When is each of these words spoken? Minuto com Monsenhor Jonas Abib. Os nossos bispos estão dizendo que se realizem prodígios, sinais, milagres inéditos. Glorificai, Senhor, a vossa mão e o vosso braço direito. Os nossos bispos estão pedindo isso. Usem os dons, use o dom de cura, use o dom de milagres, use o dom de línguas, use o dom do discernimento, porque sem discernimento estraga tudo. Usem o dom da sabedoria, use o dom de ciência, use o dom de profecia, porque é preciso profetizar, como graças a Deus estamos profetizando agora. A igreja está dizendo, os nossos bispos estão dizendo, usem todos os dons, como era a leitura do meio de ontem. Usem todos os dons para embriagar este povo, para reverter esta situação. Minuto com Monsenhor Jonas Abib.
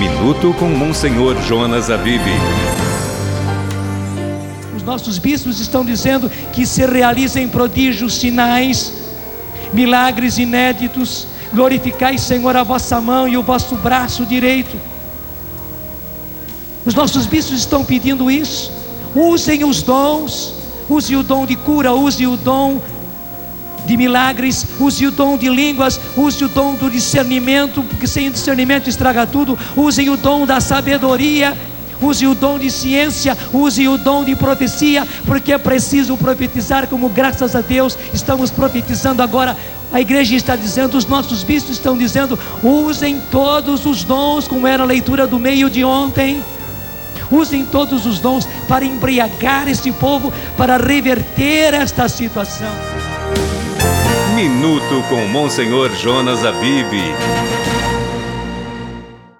Minuto 0.00 0.54
com 0.58 0.64
Monsenhor 0.70 1.36
Jonas 1.42 1.90
Abib. 1.90 2.22
Os 4.74 4.82
nossos 4.82 5.18
bispos 5.18 5.60
estão 5.60 5.84
dizendo 5.84 6.30
que 6.54 6.64
se 6.64 6.86
realizem 6.86 7.46
prodígios, 7.46 8.14
sinais, 8.14 8.94
milagres 9.74 10.38
inéditos. 10.38 11.26
Glorificai, 11.52 12.16
Senhor, 12.16 12.56
a 12.56 12.62
vossa 12.62 12.98
mão 12.98 13.28
e 13.28 13.36
o 13.36 13.42
vosso 13.42 13.74
braço 13.74 14.24
direito. 14.24 14.74
Os 16.86 16.94
nossos 16.94 17.26
bispos 17.26 17.58
estão 17.58 17.84
pedindo 17.84 18.30
isso. 18.30 18.72
Usem 19.14 19.64
os 19.64 19.82
dons, 19.82 20.54
use 20.88 21.14
o 21.14 21.22
dom 21.22 21.44
de 21.44 21.56
cura, 21.56 21.92
use 21.92 22.26
o 22.26 22.38
dom 22.38 22.80
de 23.86 23.96
milagres, 23.96 24.66
use 24.78 25.06
o 25.06 25.10
dom 25.10 25.36
de 25.36 25.48
línguas, 25.48 26.00
use 26.16 26.44
o 26.44 26.48
dom 26.48 26.74
do 26.74 26.90
discernimento, 26.90 27.82
porque 27.82 28.06
sem 28.06 28.30
discernimento 28.30 28.88
estraga 28.88 29.26
tudo. 29.26 29.58
Usem 29.76 30.10
o 30.10 30.16
dom 30.16 30.46
da 30.46 30.60
sabedoria, 30.60 31.56
use 32.00 32.26
o 32.26 32.34
dom 32.34 32.58
de 32.58 32.70
ciência, 32.70 33.36
use 33.52 33.86
o 33.88 33.98
dom 33.98 34.24
de 34.24 34.34
profecia, 34.34 35.06
porque 35.26 35.52
é 35.52 35.58
preciso 35.58 36.16
profetizar, 36.16 36.86
como 36.86 37.08
graças 37.08 37.54
a 37.54 37.60
Deus 37.60 37.96
estamos 38.12 38.50
profetizando 38.50 39.22
agora. 39.22 39.56
A 39.92 40.00
igreja 40.00 40.36
está 40.36 40.54
dizendo, 40.54 40.96
os 40.96 41.06
nossos 41.06 41.42
bispos 41.42 41.72
estão 41.72 41.96
dizendo, 41.96 42.38
usem 42.62 43.20
todos 43.30 43.84
os 43.86 44.04
dons, 44.04 44.46
como 44.46 44.66
era 44.66 44.82
a 44.82 44.86
leitura 44.86 45.26
do 45.26 45.38
meio 45.38 45.68
de 45.68 45.84
ontem. 45.84 46.42
Usem 47.30 47.64
todos 47.64 48.06
os 48.06 48.18
dons 48.18 48.46
para 48.66 48.84
embriagar 48.84 49.68
este 49.68 49.92
povo, 49.92 50.32
para 50.56 50.76
reverter 50.76 51.74
esta 51.74 52.08
situação. 52.08 52.99
Minuto 54.34 55.02
com 55.08 55.26
Monsenhor 55.26 55.90
Jonas 55.94 56.44
Abib. 56.44 56.92